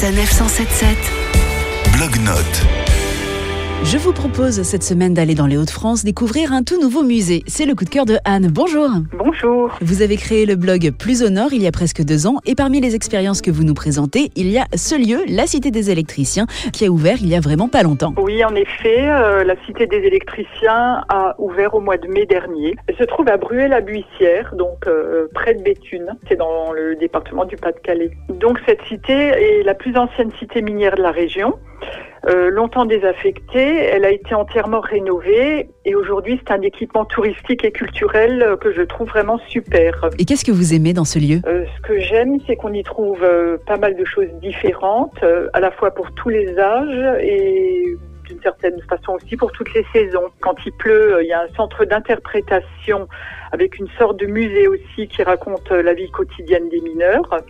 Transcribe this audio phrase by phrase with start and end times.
[0.00, 0.96] Sanef 177.
[1.92, 2.89] Blog-notes.
[3.92, 7.42] Je vous propose cette semaine d'aller dans les Hauts-de-France découvrir un tout nouveau musée.
[7.48, 8.46] C'est le coup de cœur de Anne.
[8.46, 8.88] Bonjour.
[9.12, 9.76] Bonjour.
[9.80, 12.54] Vous avez créé le blog Plus au Nord il y a presque deux ans et
[12.54, 15.90] parmi les expériences que vous nous présentez, il y a ce lieu, la Cité des
[15.90, 18.14] électriciens, qui a ouvert il y a vraiment pas longtemps.
[18.16, 22.76] Oui, en effet, euh, la Cité des électriciens a ouvert au mois de mai dernier.
[22.86, 26.14] Elle se trouve à Bruay-la-Buissière, donc euh, près de Béthune.
[26.28, 28.12] C'est dans le département du Pas-de-Calais.
[28.28, 31.54] Donc cette cité est la plus ancienne cité minière de la région.
[32.28, 37.72] Euh, longtemps désaffectée, elle a été entièrement rénovée et aujourd'hui c'est un équipement touristique et
[37.72, 40.10] culturel euh, que je trouve vraiment super.
[40.18, 41.40] Et qu'est-ce que vous aimez dans ce lieu?
[41.46, 45.60] Euh, ce que j'aime, c'est qu'on y trouve euh, pas mal de choses différentes, à
[45.60, 50.28] la fois pour tous les âges et d'une certaine façon aussi pour toutes les saisons.
[50.40, 53.08] Quand il pleut, il y a un centre d'interprétation
[53.52, 57.40] avec une sorte de musée aussi qui raconte la vie quotidienne des mineurs.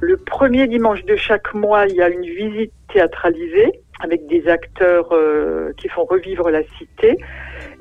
[0.00, 5.08] Le premier dimanche de chaque mois, il y a une visite théâtralisée avec des acteurs
[5.12, 7.16] euh, qui font revivre la cité.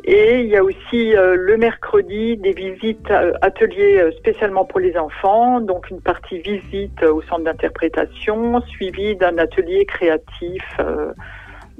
[0.05, 4.95] Et il y a aussi euh, le mercredi des visites euh, ateliers spécialement pour les
[4.97, 10.63] enfants, donc une partie visite au centre d'interprétation, suivie d'un atelier créatif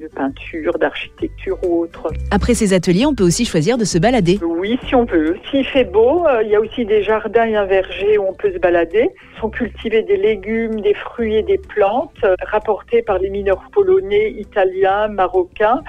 [0.03, 2.11] de peinture, d'architecture ou autre.
[2.29, 4.37] Après ces ateliers, on peut aussi choisir de se balader.
[4.43, 5.37] Oui, si on veut.
[5.49, 8.33] S'il fait beau, euh, il y a aussi des jardins et un verger où on
[8.33, 9.09] peut se balader.
[9.39, 14.31] Sont cultivés des légumes, des fruits et des plantes euh, rapportés par les mineurs polonais,
[14.31, 15.81] italiens, marocains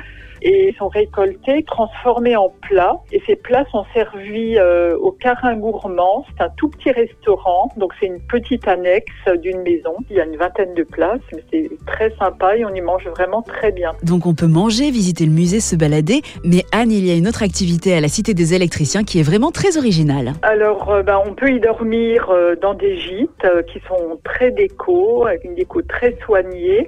[0.44, 3.00] et sont récoltés, transformés en plats.
[3.10, 6.26] Et ces plats sont servis euh, au Carin Gourmand.
[6.28, 9.94] C'est un tout petit restaurant, donc c'est une petite annexe d'une maison.
[10.10, 13.06] Il y a une vingtaine de places, mais c'est très sympa et on y mange
[13.08, 13.92] vraiment très bien.
[14.02, 16.20] Donc on peut manger, visiter le musée, se balader.
[16.44, 19.22] Mais Anne, il y a une autre activité à la Cité des électriciens qui est
[19.22, 20.34] vraiment très originale.
[20.42, 25.26] Alors, euh, ben, on peut y dormir euh, dans des gîtes qui sont très déco,
[25.26, 26.86] avec une déco très soignée.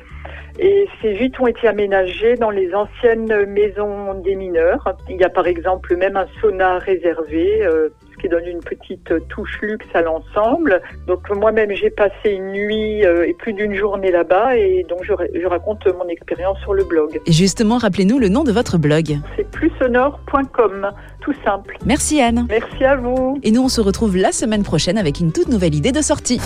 [0.58, 4.94] Et ces gîtes ont été aménagés dans les anciennes maisons des mineurs.
[5.08, 9.12] Il y a par exemple même un sauna réservé, euh, ce qui donne une petite
[9.28, 10.80] touche luxe à l'ensemble.
[11.06, 15.12] Donc moi-même j'ai passé une nuit euh, et plus d'une journée là-bas et donc je,
[15.12, 17.20] ra- je raconte mon expérience sur le blog.
[17.26, 19.18] Et justement, rappelez-nous le nom de votre blog.
[19.36, 20.90] C'est plussonore.com,
[21.20, 21.76] tout simple.
[21.84, 22.46] Merci Anne.
[22.48, 23.38] Merci à vous.
[23.42, 26.40] Et nous, on se retrouve la semaine prochaine avec une toute nouvelle idée de sortie.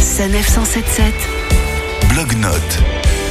[0.00, 1.04] Sanef 177.
[2.14, 3.29] Blog-notes.